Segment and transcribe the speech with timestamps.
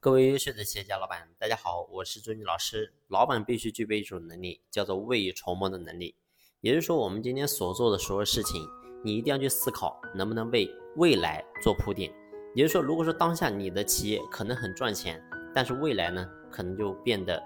[0.00, 2.94] 各位优秀的企业家老板，大家好，我是朱军老师。
[3.08, 6.14] 老板必须具备一种能力，叫做未雨绸缪的能力。
[6.60, 8.64] 也就是说，我们今天所做的所有事情，
[9.02, 12.14] 你一定要去思考，能不能为未来做铺垫。
[12.54, 15.20] 也就是说，如果说当下你的企业可能很赚钱，
[15.52, 17.42] 但是未来呢，可能就变得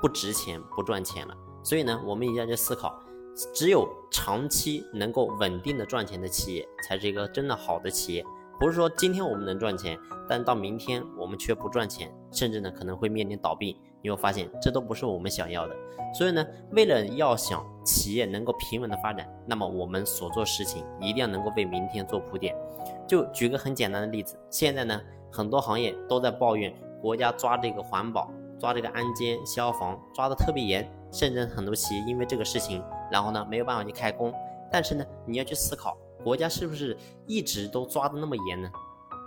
[0.00, 1.34] 不值钱、不赚钱了。
[1.64, 3.02] 所以呢，我们一定要去思考，
[3.52, 8.24] 只有长期能够稳定的赚钱的企业，才是一个真的好的企业。
[8.58, 9.98] 不是说今天我们能赚钱，
[10.28, 13.76] 但到明天我们却不赚钱，甚至呢可能会面临倒闭。
[14.02, 15.74] 你会发现这都不是我们想要的。
[16.14, 22.54] 所以呢，为了要想企业能够平稳的发展，那么我们所做事情一定要能够为明天做铺垫。
[23.06, 34.32] 就举个很简单的例子，现在呢很多行业都在抱怨国家抓这个环保、抓这个安监、消防抓的特别严，甚至很多企业因为这个事情，然后呢没有办法去开工。
[34.70, 35.96] 但是呢，你要去思考。
[36.26, 38.68] 国家是不是一直都抓的那么严呢？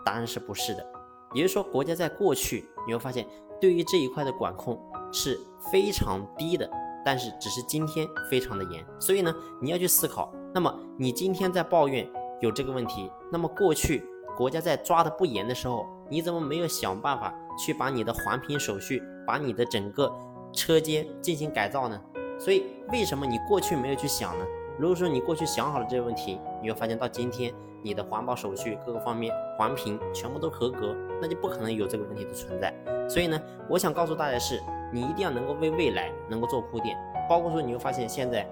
[0.04, 0.86] 答案是不是的。
[1.34, 3.26] 也就是说，国家在过去你会发现，
[3.58, 4.78] 对于这一块的管控
[5.10, 5.40] 是
[5.72, 6.70] 非常低的，
[7.06, 8.86] 但是只是今天非常的严。
[9.00, 12.06] 所以呢，你要去思考，那么你今天在抱怨
[12.42, 14.04] 有这个问题，那么过去
[14.36, 20.14] 国家在抓的不严的时候，你怎么没有想办法去把你的环评手续、把你的整个
[20.52, 21.98] 车间进行改造呢？
[22.38, 24.46] 所以，为什么你过去没有去想呢？
[24.80, 32.74] 如果说你过去想好了这些问题，你会发现到今天你的环保手续各个方面环评全部都合格，那就不可能有这个问题的存在。
[33.10, 34.58] 所以呢，我想告诉大家是，
[34.94, 36.98] 你一定要能够为未来能够做铺垫。
[37.30, 38.50] 包括说你会发现现在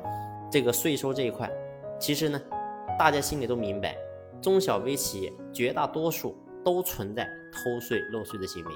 [0.51, 1.49] 这个税收这一块，
[1.97, 2.37] 其实呢，
[2.99, 3.95] 大家心里都明白，
[4.41, 8.71] 中小微企业绝大多数都存在偷税漏税的行为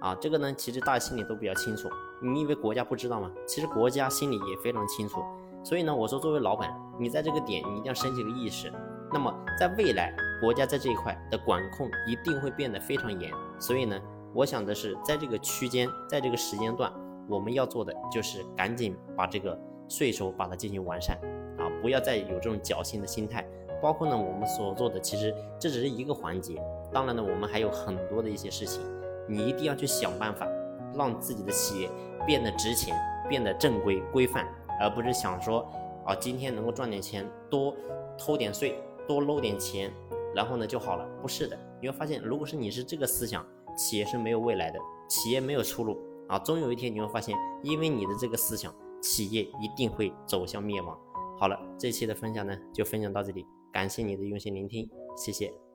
[0.00, 0.16] 啊。
[0.18, 1.90] 这个呢，其实大家心里都比较清楚。
[2.22, 3.30] 你以为国家不知道吗？
[3.46, 5.22] 其实国家心里也非常清楚。
[5.62, 8.72] 所以呢，我说作为老板，你在这个点你一定要升起个意识。
[9.12, 13.30] 那么在未来，国家在这一块的管控一定会变得非常严。
[13.58, 14.00] 所以呢，
[14.34, 16.92] 我想的是，在这个区间，在这个时间段，
[17.28, 19.58] 我们要做的就是赶紧把这个
[19.88, 21.16] 税收把它进行完善
[21.58, 23.46] 啊，不要再有这种侥幸的心态。
[23.80, 26.60] 包括呢，我们所做的其实这只是一个环节。
[26.92, 28.82] 当然呢，我们还有很多的一些事情，
[29.28, 30.48] 你一定要去想办法，
[30.94, 31.90] 让自己的企业
[32.26, 32.96] 变得值钱，
[33.28, 34.46] 变得正规规范。
[34.78, 35.66] 而不是想说
[36.06, 37.76] 啊，今天能够赚点钱，多
[38.16, 39.92] 偷点税，多搂点钱，
[40.34, 41.06] 然后呢就好了。
[41.20, 43.44] 不是的，你会发现，如果是你是这个思想，
[43.76, 44.78] 企业是没有未来的，
[45.08, 46.38] 企业没有出路啊。
[46.38, 48.72] 终有一天你会发现，因为你的这个思想，
[49.02, 50.96] 企业一定会走向灭亡。
[51.38, 55.65] 好了，这期的分享呢就分享到这里，感谢你的用心聆听，谢谢。